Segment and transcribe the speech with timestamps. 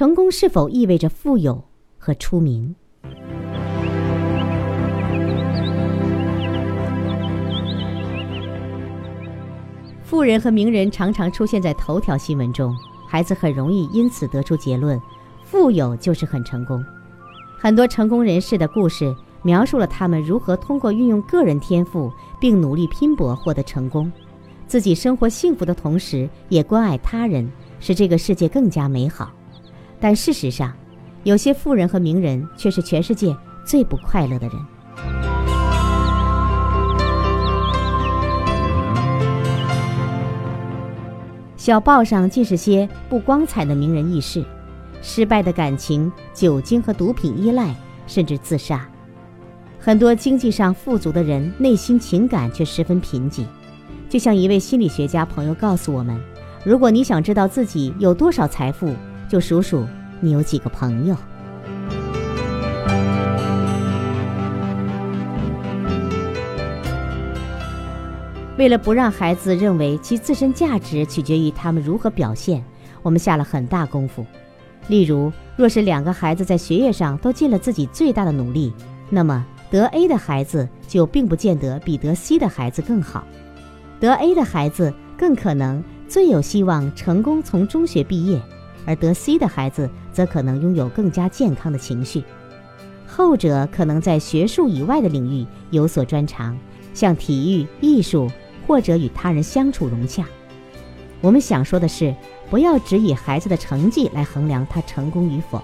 [0.00, 1.62] 成功是否意味着富有
[1.98, 2.74] 和出名？
[10.02, 12.74] 富人和名人常常出现在头条新闻中，
[13.06, 14.98] 孩子很容易因此得出结论：
[15.42, 16.82] 富有就是很成功。
[17.58, 22.10] 很多成功人士的故事描述了他们如何通过运用个人天赋
[22.40, 24.10] 并努力拼搏获得成功，
[24.66, 27.46] 自己生活幸福的同时也关爱他人，
[27.80, 29.30] 使这个世界更加美好。
[30.00, 30.72] 但事实上，
[31.22, 33.36] 有些富人和名人却是全世界
[33.66, 34.56] 最不快乐的人。
[41.56, 44.42] 小报上尽是些不光彩的名人轶事，
[45.02, 47.74] 失败的感情、酒精和毒品依赖，
[48.06, 48.88] 甚至自杀。
[49.78, 53.44] 很多经济上富足的人，内心情感却十分贫瘠。
[54.08, 56.18] 就像一位心理学家朋友告诉我们
[56.64, 58.94] ：“如果你想知道自己有多少财富，
[59.30, 59.86] 就数数
[60.20, 61.16] 你有几个朋友。”
[68.58, 72.62] 为了不让孩子认为其自身价值取决于他们如何表现，
[73.02, 74.26] 我们下了很大功夫。
[74.88, 78.70] 例如，若是两个孩子在学业上都尽了自己最大的努力，
[79.08, 83.24] 那么得 A 的孩子就并不见得比得 C 的孩子更好。
[83.98, 88.38] 得 A 的孩子更可能最有希望成功从中学毕业，
[88.86, 92.24] 而得 C 的孩子则可能拥有更加健康的情绪。
[93.06, 96.56] 后者可能在学术以外的领域有所专长，
[96.94, 98.30] 像体育、艺术。
[98.66, 100.24] 或者与他人相处融洽，
[101.20, 102.14] 我们想说的是，
[102.50, 105.60] 不要只以孩子的成绩来衡量他成功与否。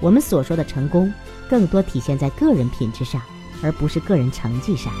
[0.00, 1.12] 我们所说的成功，
[1.48, 3.22] 更多体现在个人品质上，
[3.62, 4.92] 而不是个人成绩上。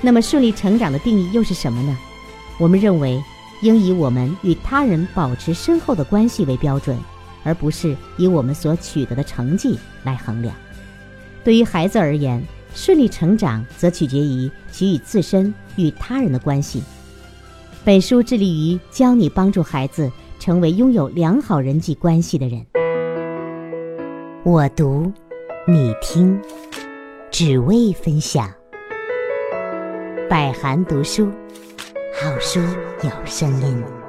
[0.00, 1.98] 那么，顺利成长的定义又是什么呢？
[2.58, 3.22] 我们认为，
[3.62, 6.96] 应以我们与他人保持深厚的关系为标准，
[7.42, 10.54] 而不是以我们所取得的成绩来衡量。
[11.42, 12.42] 对于孩子而言，
[12.74, 16.82] 顺利成长则取决于其与自身与他人的关系。
[17.84, 22.64] 本书致力于教你帮助孩子成为拥有良好人际关系的人。
[24.44, 25.12] 我读，
[25.66, 26.40] 你听，
[27.30, 28.57] 只为分享。
[30.28, 31.32] 百寒读书，
[32.20, 32.60] 好书
[33.02, 34.07] 有声音。